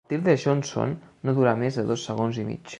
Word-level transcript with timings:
El 0.01 0.11
tir 0.13 0.17
de 0.27 0.33
Johnson 0.43 0.95
no 1.29 1.37
dura 1.41 1.55
més 1.63 1.81
de 1.81 1.87
dos 1.93 2.09
segons 2.11 2.45
i 2.45 2.51
mig. 2.53 2.67